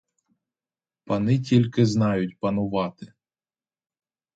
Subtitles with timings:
[1.05, 3.13] Пани тільки знають панувати.